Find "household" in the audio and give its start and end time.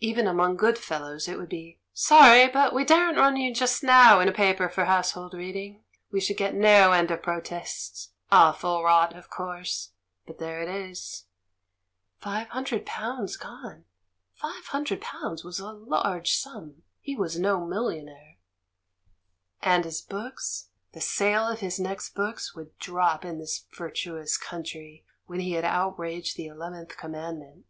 4.86-5.34